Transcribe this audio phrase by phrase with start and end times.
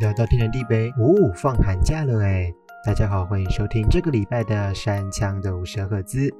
[0.00, 2.50] 聊到天南地北，哦，放寒假了哎！
[2.84, 6.30] 大家好，欢迎收听这个礼拜的山枪的五十赫兹。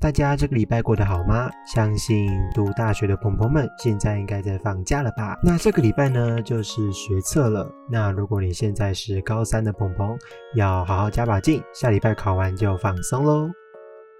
[0.00, 1.48] 大家这个礼拜过得好吗？
[1.72, 5.38] 相信读大学的朋友们现在应该在放假了吧？
[5.40, 7.70] 那这个礼拜呢，就是学测了。
[7.88, 10.18] 那如果你现在是高三的朋友，
[10.56, 13.48] 要好好加把劲，下礼拜考完就放松喽。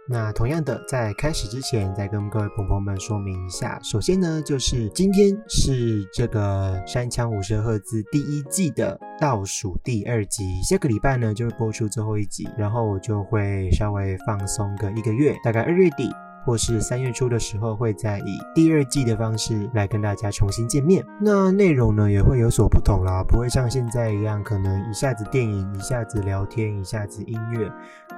[0.08, 3.78] 那同样的，在开始之前，再跟各位朋友们说明一下。
[3.82, 16.08] 首先呢，就是今天是这个山枪五十赫兹第一季的倒数第二集，下个礼拜呢就会播出最后一集，然后我就会稍微放松个一个月，大概二月底。
[16.46, 21.04] 或是三月初的时候，会再以第二季的方式来跟大家重新见面。
[21.20, 27.68] 那内容呢也会有所不同啦，不会像现在一样，可能一下子电影，一下子聊天，一下子音乐。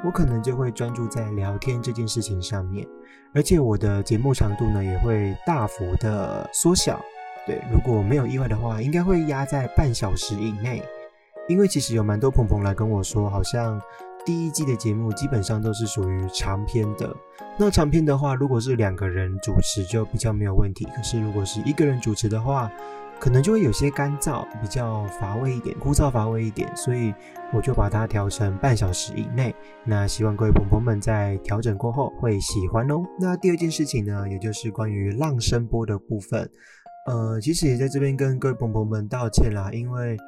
[0.05, 2.87] 我可能就会专注在聊天这件事情上面，
[3.35, 7.01] 而且我的节目长度呢也会大幅的缩小。
[7.47, 10.83] 对，如果没有意外的话，应该会压在半小时以内。
[11.49, 13.81] 因为其实有蛮多朋友来跟我说，好像。
[14.29, 17.17] 第一季的节目基本上都是属于长篇的。
[17.59, 20.87] 那长篇的话，如果是两个人主持就比较没有问题。
[20.95, 22.71] 可是如果是一个人主持的话，
[23.19, 26.71] 可能就会有些干燥，比较乏味一点，枯燥乏味一点。
[26.77, 27.15] 所以
[27.55, 29.55] 我就把它调成半小时以内。
[29.83, 33.01] 那希望各位朋友们在调整过后会喜欢哦。
[33.19, 36.47] 那第二件事情呢，也就是关于浪声波的部分。
[37.07, 40.19] 呃，其实也在这边跟各位朋友们道歉啦，因为。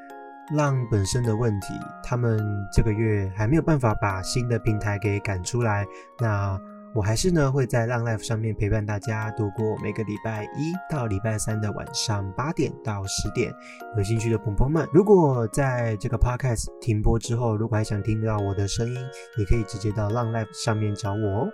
[0.53, 2.41] 浪本身的问题，他们
[2.73, 5.87] 这个月还没有办法把新的平台给赶出来。
[6.19, 6.61] 那
[6.92, 13.53] 我还是呢会在浪 Life 上面陪伴大家度过每个礼拜一到礼拜三的晚上八点到十点。
[13.97, 18.97] 有兴趣的朋友们，如果在这个 Podcast 停播之后，如果还想听到我的声音，
[19.39, 21.48] 也可以直接到浪 Life 上面找我哦。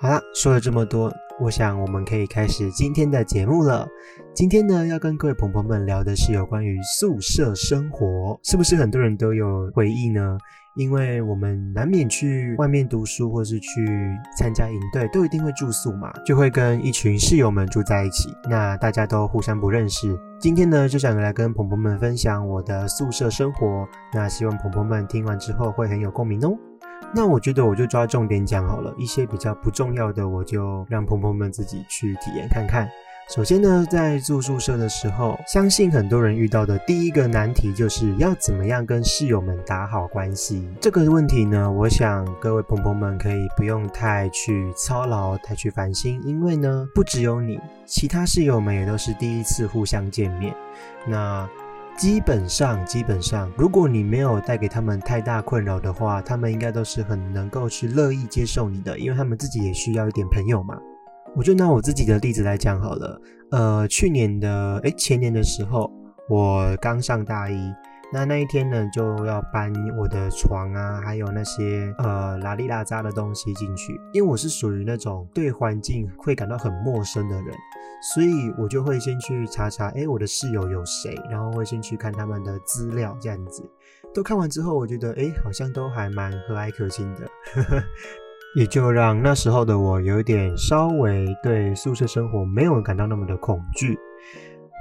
[0.00, 3.88] 好了，说了这么多，我想我们可以开始今天的节目了。
[4.34, 10.36] 今天呢，要跟各位朋友们聊的是有关于宿舍生活，是不是很多人都有回忆呢？
[10.76, 13.86] 因为我们难免去外面读书，或是去
[14.36, 18.28] 参加营队，都一定会住宿嘛，就会跟一群室友们住在一起。
[18.48, 20.14] 那大家都互相不认识。
[20.38, 23.88] 今天呢，就想来跟朋友们分享我的宿舍生活。
[24.12, 26.54] 那希望朋友们听完之后会很有共鸣哦。
[27.14, 32.88] 那我觉得我就抓重点讲好了，一些比较不重要的，我就让朋友们自己去体验看看。
[33.28, 40.68] 首先呢，在住宿舍的时候，相信很多人遇到的第一个难题就是要怎么样跟室友们打好关系。
[40.80, 50.52] 这个问题呢，我想各位朋友们可以不用太去操劳、太去烦心，因为呢，不只有你，其他室友们也都是第一次互相见面。
[51.06, 51.48] 那
[52.00, 60.78] 基本上，基本上，如果你没有带给他们太大困扰的话，他们应该都是很能够去乐意接受你的，因为他们自己也需要一点朋友嘛。
[61.36, 65.92] 我就拿我自己的例子来讲好了，呃，去年的，诶，前年的时候，
[66.30, 67.70] 我刚上大一。
[68.12, 74.00] 那那一天呢，就要搬我的床啊，还有那些呃拉里拉扎的东西进去。
[74.12, 77.54] 因为我是属于那种对环境会感到很陌生的人，
[78.14, 83.62] 所以我就会先去查查，哎，我的室友有谁，然后会先去看他们的资料，这样子。
[84.12, 87.30] 都看完之后，我觉得，哎，好像都还蛮和蔼可亲的，
[88.56, 93.96] 也就让那时候的我有点稍微对宿舍生活没有感到那么的恐惧。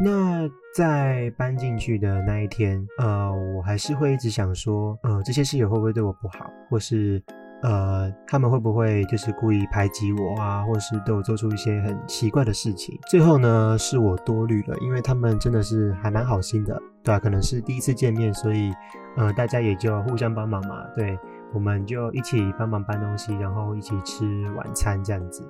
[0.01, 7.21] 那在搬进去的那一天，呃，我还是会一直想说，呃，这些室友会不会对我不好，或是，
[7.61, 12.97] 呃，他们会不会就是故意排挤我啊，或是对我做出一些很奇怪的事情？
[13.09, 18.71] 最后呢，是我多虑了，因为他们真的是还蛮好心的，对啊，可能是第一次见面，所以，
[19.17, 21.19] 呃，大家也就互相帮忙嘛，对，
[21.53, 25.43] 我们就一起帮忙搬东西，然后一起吃晚餐这样子。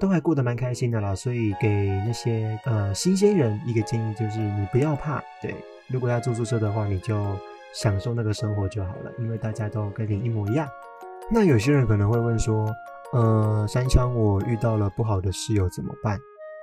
[0.00, 5.54] 都还过得蛮开心的啦，所以给那些呃新鲜人一个建议，就是你不要怕，对，
[5.88, 7.36] 如果要住宿舍的话，你就
[7.74, 10.66] 享受那个生活就好了，因为大家都跟你一模一样。
[11.30, 12.66] 那有些人可能会问说，
[13.12, 16.18] 呃，三枪我遇到了不好的室友怎么办？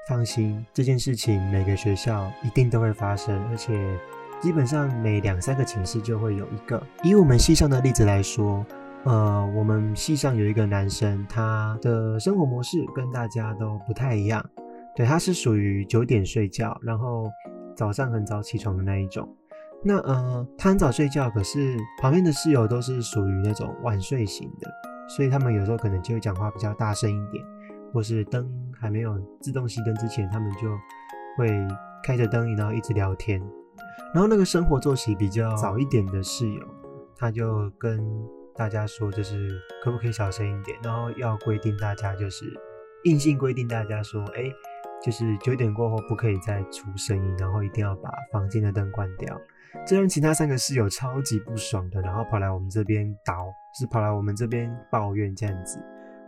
[0.10, 3.98] 放心，这件事情每个学校一定都会发生，而且
[4.42, 6.82] 基本上每两三个寝室就会有一个。
[7.04, 8.66] 以我们系上的例子来说。
[9.08, 14.46] 呃，我们系上有一个男生，他的生活模式跟大家都不太一样。
[14.94, 17.32] 对，他是属于九点睡觉，然后
[17.74, 19.26] 早上很早起床的那一种。
[19.82, 24.70] 那呃，他很早睡觉，可是旁边的室友都是属于那种晚睡型的，
[25.08, 27.42] 所以他们有时候可能就会讲话比较大声一点，
[27.94, 28.46] 或是灯
[28.78, 30.70] 还没有自动熄灯之前，他们就
[31.38, 31.66] 会
[32.04, 33.42] 开着灯，然后一直聊天。
[34.14, 36.62] 然后那个生活作息比较早一点的室友，
[37.16, 38.06] 他就跟。
[38.58, 39.50] 大家说就是
[39.84, 42.46] 可不可以小声一点，然后要规定大家就是
[43.04, 44.44] 硬性规定大家说，哎，
[45.04, 49.40] 就是九点过后不可以再出声音，然后一定要把房间的灯关掉。
[49.86, 55.80] 这让其他三个室友超级不爽的，然后跑来我们这边倒，是跑来我们这边抱怨这样子。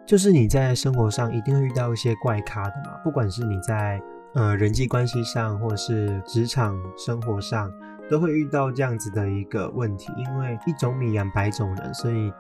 [0.06, 4.00] 就是你在生活上一定会遇到一些怪咖的嘛，不管是你在
[4.36, 7.72] 呃人际关系上，或是职场生活上，
[8.10, 10.12] 都会遇到这样子的一个问题。
[10.18, 12.32] 因为一种米养百种人，所以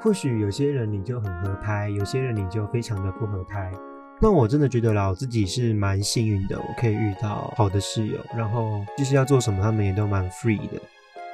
[0.00, 3.72] 或许有些人你就很合拍，有些人你就非常的不合拍。
[4.18, 10.80] 那我真的觉得啦，我自己是蛮幸运的，我可以遇到好的室友，然后就是要做什么，他们也都蛮 free 的。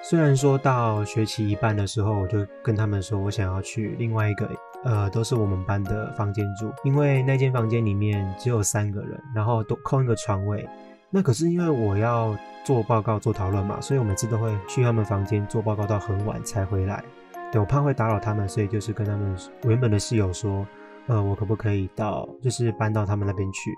[0.03, 4.51] 虽然说到学期一半的时候，我就跟他们说我想要去另外一个，
[4.83, 10.69] 呃，都是我们班的房间住，因为那间房间里面只有三个人，然后都空一个床位。
[11.13, 17.05] 那可是因为我要做报告、做讨论嘛，所以我每次都会去他们房间做报告到很晚才回来。
[17.53, 20.67] 对我怕会打扰他们，所以就是跟他们原本的室友说。
[21.09, 23.73] 呃，我可不可以到，就是搬到他们那边去？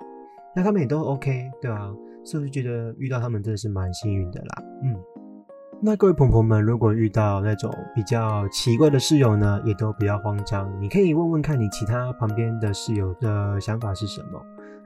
[0.55, 1.91] 那他们也都 OK，对啊，
[2.23, 4.63] 所以我就觉得遇到他们真的是蛮幸运的啦。
[4.83, 4.95] 嗯，
[5.81, 14.39] 那各位朋友们，如果遇到那种比较奇怪的室友呢，也都不要慌张，你可以问问看你其他旁边的室友的想法是什么。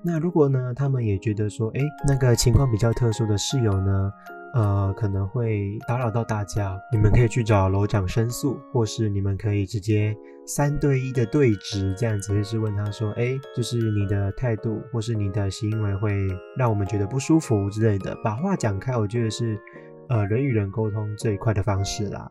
[0.02, 4.12] 那如果呢，他们也觉得说，哎，那个情况比较特殊的室友呢？
[4.54, 10.16] 呃，可能会打扰到大家，你们可以去找楼长申诉，或是你们可以直接
[10.46, 19.60] 三对一的对质，这样子就是问他说，哎，就是你的态度或是你的行为会让我们觉得不舒服之类的，把话讲开，我觉得是
[20.08, 22.30] 呃人与人沟通最快的方式啦。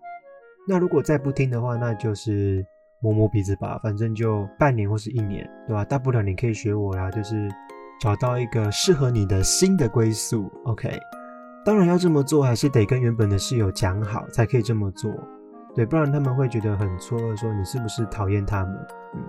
[0.67, 2.65] 那如果再不听的话，那就是
[2.99, 5.85] 摸摸鼻子吧，反正就半年或是一年，对吧？
[5.85, 7.49] 大不了你可以学我呀，就是
[7.99, 10.97] 找到一个适合你的新的归宿，OK。
[11.65, 15.11] 当然要这么做，还是得跟原本的室友讲好，才可以这么做。
[15.75, 18.73] 对，不然他们会觉得很错愕，说你是不是讨厌他们？
[19.13, 19.21] 嗯，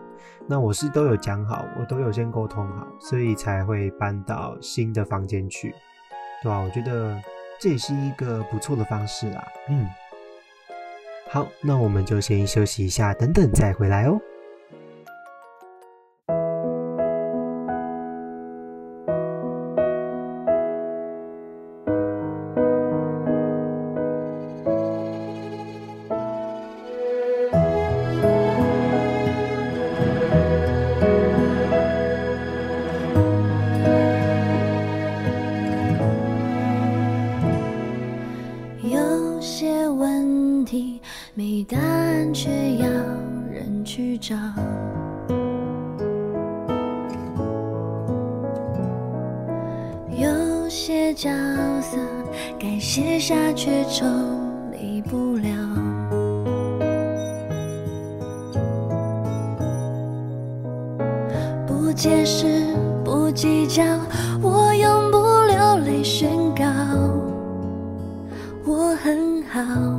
[0.46, 5.74] 那我是都有讲好，我都有先沟通好，所以才会搬到新的房间去，
[6.42, 6.58] 对吧？
[6.60, 7.20] 我觉得
[7.60, 9.46] 这也是一个不错的方式啦。
[9.68, 9.86] 嗯，
[11.30, 14.18] 好，那我们就先休息一下，等等再回来哦。
[43.98, 44.36] 去找
[50.16, 51.28] 有些角
[51.80, 51.98] 色
[52.60, 54.06] 该卸下却抽
[54.70, 55.50] 离不了，
[61.66, 62.46] 不解释，
[63.04, 63.82] 不计较，
[64.40, 65.18] 我永不
[65.48, 66.64] 流泪，宣告
[68.64, 69.97] 我很好。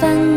[0.00, 0.35] 分。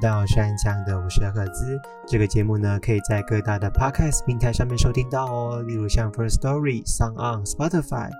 [0.00, 1.80] 到山枪的五十赫兹。
[2.06, 8.10] 这个节目呢，可以在各大的 podcast 平台上面收听到哦，例如像 First Story、Sound On、Spotify。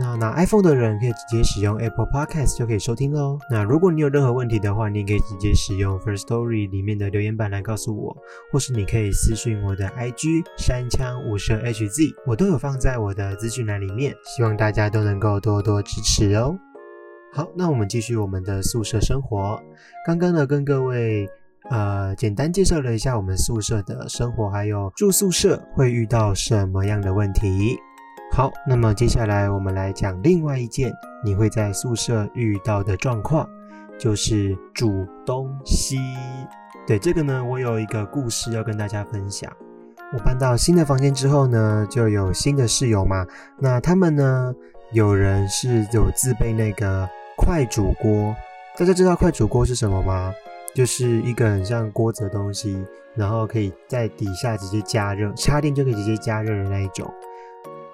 [0.00, 3.36] 那拿 iPhone 的人可以直接使用 Apple Podcast 就可以收听喽。
[3.50, 8.16] 那如果你有任何问题的话，你可以直接使用 First Story 里面的留言板来告诉我，
[8.52, 14.14] 或是你可以私讯我的 IG 山枪五十 HZ，我都有放在我的资讯栏里面。
[14.24, 16.56] 希望大家都能够多多支持哦。
[17.32, 19.60] 好，那我们继续我们的宿舍生活。
[20.06, 21.28] 刚刚呢，跟各位
[21.70, 27.78] 呃简单介绍了一下我们宿舍的生活，还有住宿舍会遇到什么样的问题。
[28.32, 30.92] 好，那么接下来我们来讲另外一件
[31.22, 33.48] 你会在宿舍遇到的状况，
[33.98, 35.98] 就是煮东西。
[36.86, 39.52] 对这个呢，我有一个故事要跟大家分享。
[40.14, 43.26] 我搬到新的房间之后呢，就有新的室友嘛。
[43.58, 44.54] 那他们呢，
[44.90, 48.34] 有人是有自备那个快煮锅。
[48.78, 50.32] 大家知道快煮锅是什么吗？
[50.74, 52.82] 就是一个很像锅子的东西，
[53.14, 57.12] 然后可以在底下直接加热，插电就可以直接加热的那一种。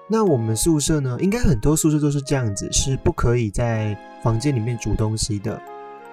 [0.07, 5.59] 那我们宿舍呢，应该很多宿舍都是这样子，是不可以在房间里面煮东西的。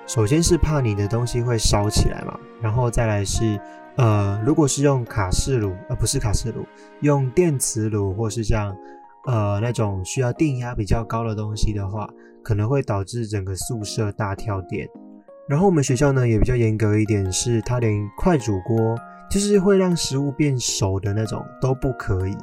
[0.07, 3.61] 首先是怕你的东西会烧起来嘛，然后再来是，
[3.97, 6.65] 呃，如果是用卡式炉，呃，不是卡式炉，
[7.03, 8.75] 用电磁炉或是像，
[9.27, 12.09] 呃，那种需要电压比较高的东西的话，
[12.43, 14.89] 可能会导致整个宿舍大跳电。
[15.49, 18.97] 然后我们学校呢也比较严格一点，是它连快煮锅，
[19.31, 22.37] 就是会让食物变熟的那种都不可以。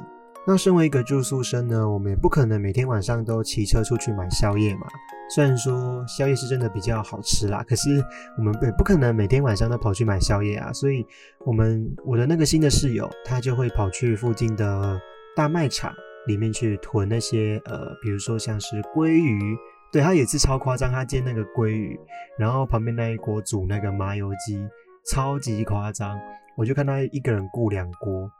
[0.46, 4.86] 那身为一个住宿生呢，我们也不可能每天晚上都骑车出去买宵夜嘛。
[5.34, 8.02] 虽然说宵夜是真的比较好吃啦，可是
[8.36, 10.72] 我们也不可能每天晚上都跑去买宵夜啊。
[10.72, 11.06] 所以，
[11.44, 15.00] 我们我的那个新的室友，他就会跑去附近的
[15.36, 15.94] 大卖场
[16.26, 19.56] 里面去囤那些呃，比如说像是鲑鱼，
[19.92, 21.98] 对他也是超夸张，他煎那个鲑鱼，
[22.38, 24.68] 然后旁边那一锅煮那个麻油鸡，
[25.10, 26.18] 超级夸张。
[26.56, 28.30] 我就看他一个人顾两锅。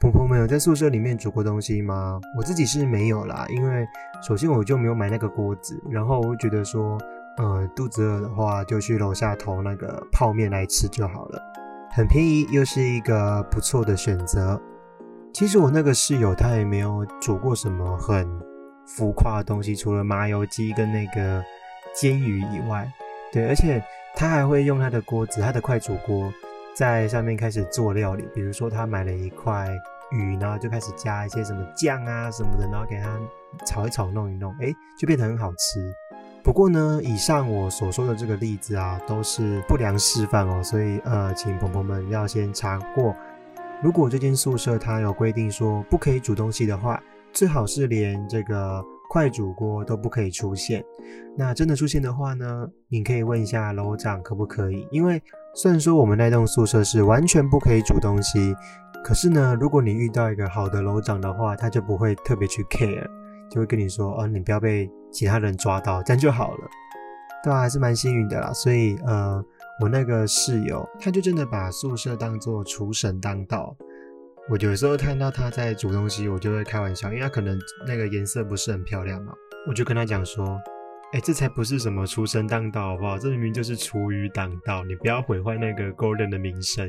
[0.00, 2.18] 婆婆们有在宿舍里面煮过东西吗？
[2.36, 3.86] 我自己是没有啦，因为
[4.20, 6.98] 首先我就没有买那个锅子，然后我觉得说，
[7.38, 11.40] 呃，肚子饿的话就去楼下投那个泡面来吃就好了，
[11.92, 14.60] 很便宜，又是一个不错的选择。
[15.32, 18.28] 其实我那个室友他也没有煮过什么很
[18.86, 21.42] 浮夸的东西，除了麻油鸡跟那个
[21.94, 22.90] 煎鱼以外，
[23.32, 23.82] 对，而且
[24.14, 26.32] 他还会用他的锅子，他的快煮锅
[26.74, 29.68] 在上面开始做料理，比如说他买了一块。
[30.14, 33.18] 鱼，然后就开始加一些什么酱啊什么的，然后给它
[33.64, 35.90] 炒一炒，弄一弄，哎，就变得很好吃。
[36.42, 43.16] 不过呢，以上我所说的这个例子啊，都是不良示范哦，所以呃，请朋友们要先查过。
[43.82, 50.84] 如果这间宿舍它有规定说不可以煮东西的话，最好是连这个快煮锅都不可以出现。
[51.36, 55.20] 那真的出现的话呢，你可以问一下楼长可不可以，因为
[55.54, 58.54] 虽然说我们那栋宿舍是完全不可以煮东西。
[59.04, 63.04] 可是呢，如果你遇到一个好的楼长的话，他就不会特别去 care，
[63.50, 66.60] 就会跟你说，哦，你不要被其他人抓到，这样就好了。
[67.42, 68.52] 对啊，还是蛮幸运的啦。
[68.52, 69.44] 所以，呃，
[69.80, 73.76] 我那个室友，他就真的把宿舍当做厨神当道。
[74.48, 79.32] 我有时候看到他在煮东西，我就会开玩笑，因为他可能那个颜色不是很漂亮嘛，
[79.66, 80.60] 我就跟他讲说，
[81.12, 83.18] 哎，这才不是什么厨神当道，好不好？
[83.18, 86.88] 这明明就是厨余当道，你不要毁坏那个 Golden 的名声。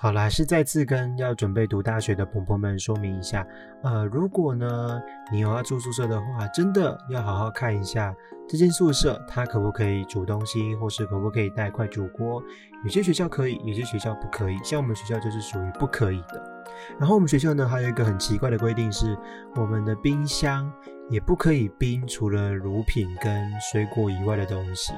[0.00, 3.44] 好啦，是再次跟要准备读大学的朋友们说明一下，
[3.82, 5.02] 呃，如果呢
[5.32, 8.14] 你有要住宿舍的话，真的要好好看一下
[8.48, 12.40] 这间宿舍它可不可以煮东西，或是可不可以带快煮锅。
[12.84, 14.56] 有些学校可以，有些学校不可以。
[14.62, 16.64] 像我们学校就是属于不可以的。
[16.96, 19.18] 然后我们学校呢还有一个很奇怪的规定是，
[19.56, 20.72] 我们的冰箱
[21.10, 24.92] 也不可以冰除了乳品跟水果以外的东西。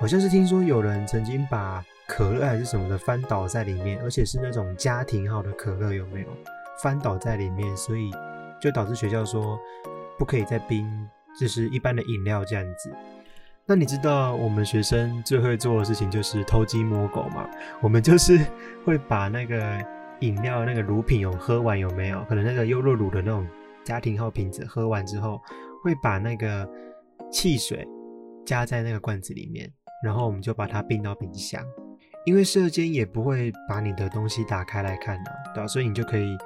[0.00, 6.26] 好像是听说有人曾经把可乐还是什么的翻倒在里面，而且是那种家庭号的可乐，有没有
[6.82, 7.74] 翻倒在里面？
[7.74, 8.10] 所以
[8.60, 9.58] 就导致学校说
[10.18, 10.86] 不可以再冰，
[11.40, 12.94] 就是一般的饮料这样子。
[13.64, 17.48] 那你知道我们学生最会做的事情就是偷鸡摸狗嘛？
[17.80, 18.38] 我们就是
[18.84, 19.82] 会把那个
[20.20, 22.22] 饮料那个乳品有喝完有没有？
[22.28, 23.46] 可能那个优乐乳的那种
[23.84, 25.40] 家庭号瓶子喝完之后，
[25.82, 26.68] 会把那个
[27.30, 27.88] 汽水
[28.44, 29.72] 加在那个罐子里面，
[30.04, 31.64] 然后我们就把它冰到冰箱。
[32.24, 35.66] 因为射箭也不会把你的东西打开来看的，对吧？
[35.66, 36.36] 所以你就可以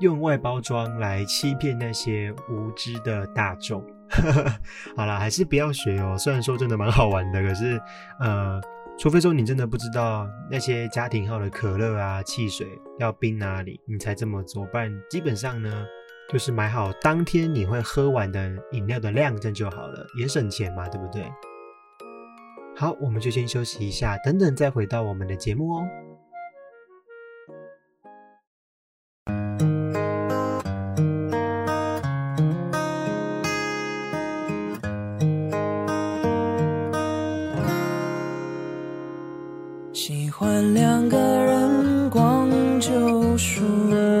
[0.00, 3.84] 用外包装来欺骗那些无知的大众。
[4.96, 6.16] 好啦，还是不要学哦。
[6.18, 7.80] 虽然说真的蛮好玩的，可是
[8.20, 8.60] 呃，
[8.98, 12.66] 除非说你真的不知道那些家庭号的可乐啊、汽水
[12.98, 14.64] 要冰哪里，你才这么做。
[14.66, 15.84] 不然基本上呢，
[16.30, 21.24] 就是买好当天你会喝完的饮料的量，这样就好了，也省钱嘛，对不对？
[22.76, 25.86] 好，我们就先休息一下，等等再回到我们的节目哦。
[39.92, 42.50] 喜欢两个人逛
[42.80, 43.62] 旧书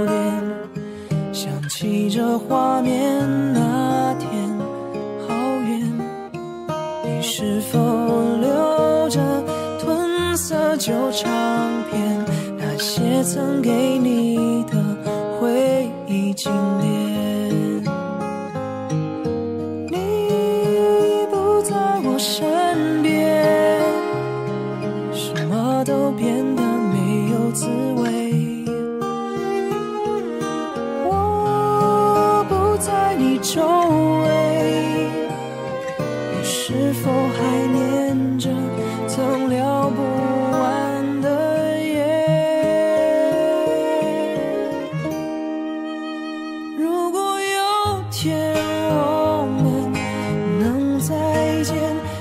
[0.06, 0.42] 店，
[1.32, 3.28] 想起这画面
[11.16, 12.24] 唱片？
[12.58, 14.93] 那些曾给你的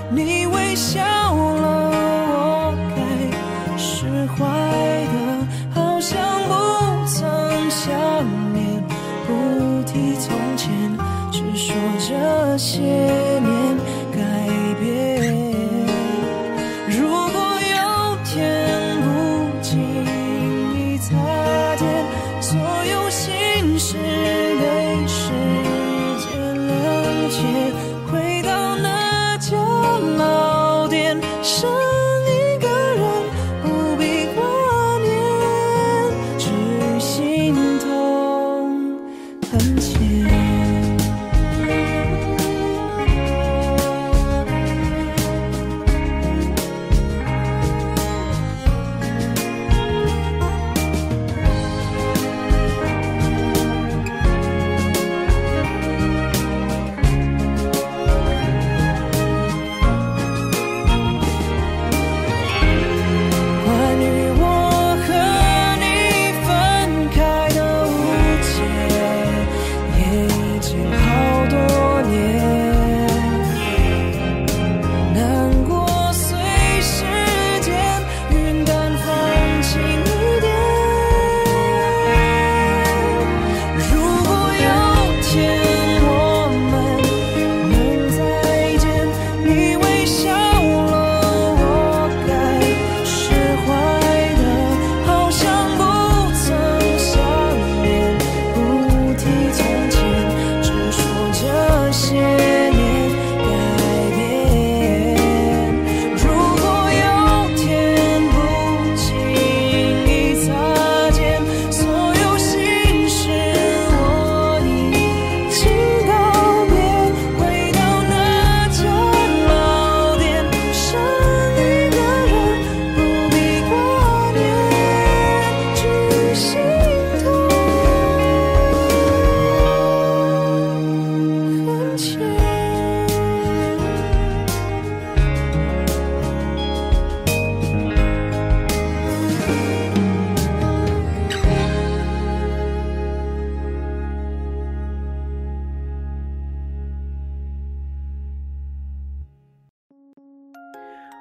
[0.09, 1.22] 你微笑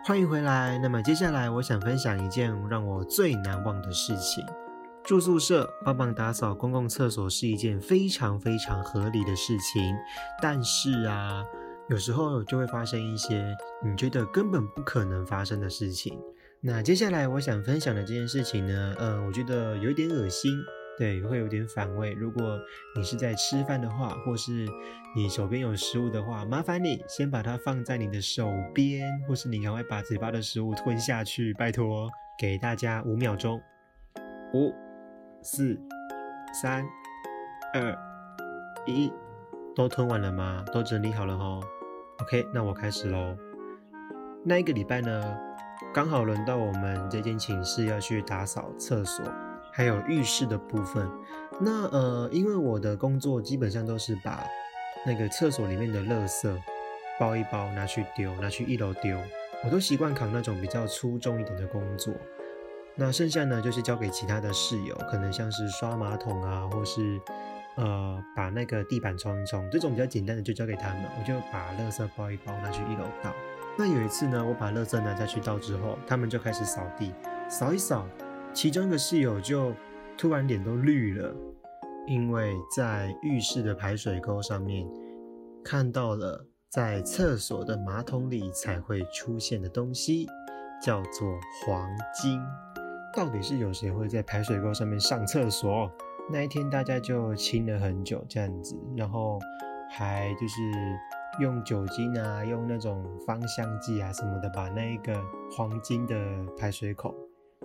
[0.05, 0.77] 欢迎回来。
[0.79, 4.45] 那么接下来我想分享一件让我最难忘的事情。
[5.05, 9.95] 住宿舍帮忙打扫公共厕所是一件非常非常合理的事情，
[10.41, 11.45] 但是啊，
[11.89, 16.19] 有时候就会发生一些你觉得根本不可能发生的事情。
[16.61, 20.51] 那接下来我想分享的这件事情呢，呃，我觉得有点恶心，
[20.99, 22.13] 对，会有点反胃。
[22.13, 22.59] 如果
[22.95, 24.67] 你是在吃饭的话，或是
[25.17, 32.09] 你手边有食物的话，麻烦你先把它放在你的手边，或是你赶快把嘴巴的食物吞下去，拜托。
[32.39, 33.63] 给大家五秒钟，
[34.53, 34.73] 五、
[35.43, 35.79] 四、
[36.61, 36.83] 三、
[37.73, 37.97] 二、
[38.85, 39.13] 一，
[39.77, 40.65] 都吞完了吗？
[40.73, 41.61] 都整理好了吼。
[42.23, 43.37] OK，那我开始喽。
[44.45, 45.39] 那一个礼拜呢，
[45.95, 49.25] 刚好轮到我们这间寝室要去打扫厕所，
[49.73, 51.11] 还有浴室的部分。
[51.61, 54.45] 那呃，因为我的工作基本上都是把
[55.05, 56.57] 那个厕所里面的垃圾
[57.19, 59.19] 包一包拿去丢，拿去一楼丢。
[59.65, 62.13] 我都习惯扛那种比较粗重一点的工作。
[62.95, 67.21] 那剩下呢，就是交给其他的室友，可能像是刷马桶啊，或是
[67.77, 71.05] 呃把那个地板冲一冲，这种比较简单的就交给他们。
[71.19, 73.33] 我就把垃圾包一包拿去一楼倒。
[73.79, 77.15] 那有一次呢，我把垃圾拿下去倒之后，他们就开始扫地，
[77.49, 78.07] 扫一扫，
[78.55, 79.73] 其中一个室友就
[80.17, 81.35] 突然脸都绿了，
[82.07, 84.87] 因为在浴室的排水沟上面
[85.65, 90.27] 看到了在厕所的马桶里才会出现的东西，
[90.83, 92.41] 叫做黄金。
[93.15, 95.91] 到底是有谁会在排水沟上面上厕所？
[96.31, 99.39] 那一天大家就亲了很久这样子，然后
[99.91, 100.61] 还就是
[101.41, 106.15] 用酒精啊，用那种芳香剂啊什么的，把那一个黄金的
[106.57, 107.15] 排水口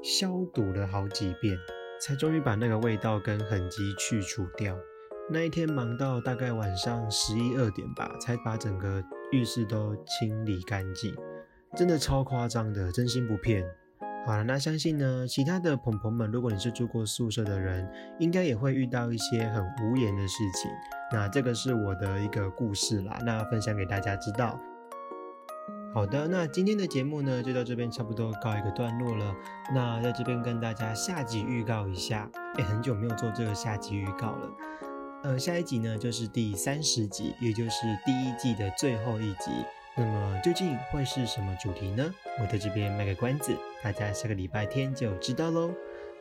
[0.02, 1.58] 消毒了好几遍，
[2.00, 4.78] 才终于把那个味道跟痕迹去除掉。
[5.30, 11.14] 那一天忙到大概晚上十一二点吧，才把整个浴室都清理干净，
[11.76, 13.66] 真的超夸张的，真心不骗。
[14.26, 20.72] 好了，那相信呢，其他的朋朋们，如果你是住过宿舍的人，应该也会遇到一些很无言的事情。
[21.12, 24.60] 那这个是我的一个故事啦，那分享给大家知道。
[25.93, 29.36] 好的，那今天的节目呢，就到这边差不多告一个段落了。
[29.73, 34.52] 那在这边跟大家下集预告一下，也很久没有做这个下集预告了。
[35.23, 39.50] 呃，下一集呢就是第三十集，也就是第一季的最后一集。
[39.95, 42.13] 那么究竟会是什么主题呢？
[42.39, 45.71] 我在这边卖个关子，大家下个礼拜天就知道喽。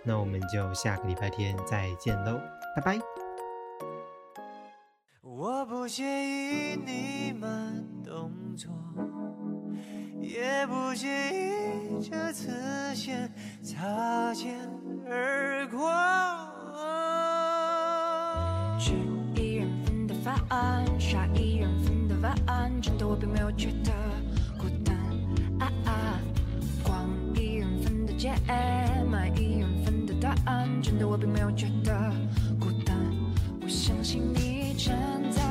[0.03, 2.41] 那我们就下个礼拜天再见喽，
[2.75, 2.99] 拜拜。
[5.23, 8.73] 我不介意你慢动作，
[10.67, 12.51] 不经意这次
[12.95, 13.31] 先
[13.63, 14.57] 擦肩
[15.09, 15.93] 而过。
[18.79, 18.93] 吃
[19.41, 23.93] 一人份的饭，刷一人份的碗，真的我并没有觉得
[24.59, 24.97] 孤单。
[25.61, 26.21] 啊啊，
[26.83, 28.35] 逛一人份的街，
[29.09, 32.13] 买一人份的答案，真的我并没有觉得
[32.59, 32.97] 孤单。
[33.63, 34.97] 我相信你站
[35.31, 35.43] 在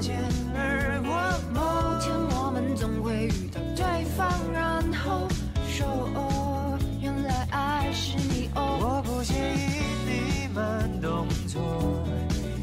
[0.00, 0.16] 擦肩
[0.56, 1.12] 而过。
[1.52, 1.60] 某
[2.00, 3.84] 天我们总会遇到对
[4.16, 5.28] 方，然后
[5.68, 8.78] 说哦，原来爱是你哦。
[8.80, 11.60] 我不介意你慢动作，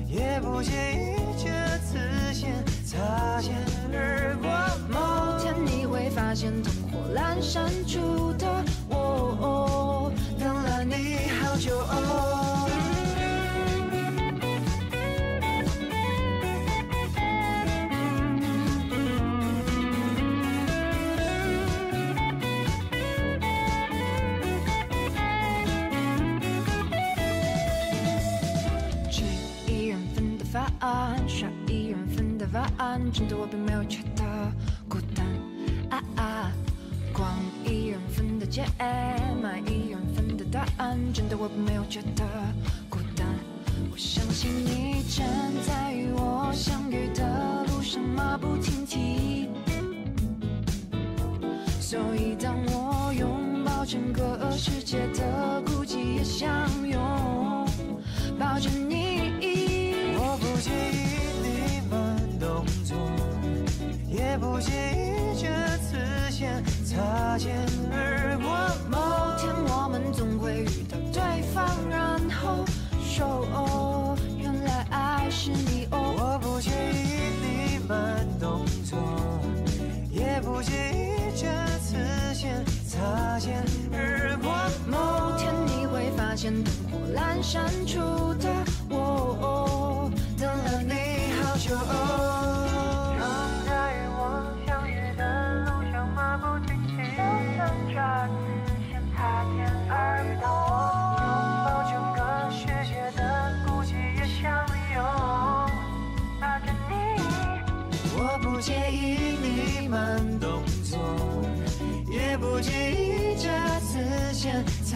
[0.07, 2.51] 也不介意这次先
[2.83, 3.53] 擦肩
[3.93, 4.49] 而过。
[4.89, 8.26] 某天你会发现灯火阑珊处
[30.57, 34.23] 人份的饭，刷一人份的晚安，真的我并没有觉得
[34.89, 35.25] 孤单。
[35.89, 36.51] 啊啊，
[37.13, 37.31] 逛
[37.63, 38.65] 一人份的街，
[39.41, 42.25] 买一人份的答案，真的我并没有觉得
[42.89, 43.27] 孤单。
[43.91, 45.27] 我相信你站
[45.67, 49.49] 在与我相遇的路上，马不停蹄。
[51.79, 56.49] 所以当我拥抱整个世界的孤寂，也相
[56.87, 56.99] 拥
[58.39, 59.06] 抱着你。
[64.57, 65.95] 不介意这次
[66.31, 67.55] 先擦肩
[67.91, 68.49] 而过。
[68.89, 68.97] 某
[69.37, 72.65] 天我们总会遇到对方，然后
[72.99, 76.15] 说哦，原来爱是你哦。
[76.17, 78.97] 我不介意你慢动作，
[80.09, 81.45] 也不介意这
[81.77, 81.95] 次
[82.33, 84.49] 先擦肩而过。
[84.89, 87.99] 某天你会发现灯火阑珊处
[88.41, 88.49] 的
[88.89, 88.97] 我，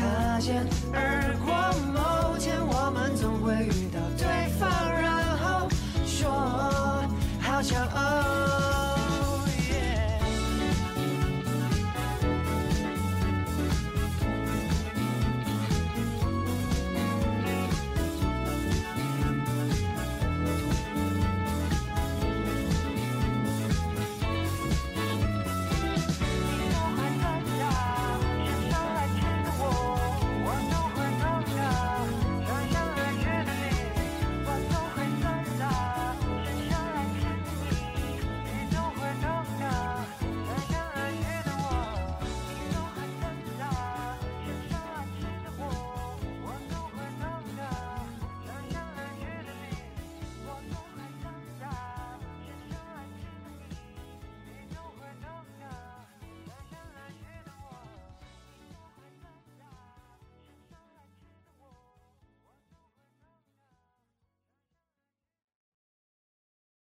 [0.01, 1.40] 擦肩而过。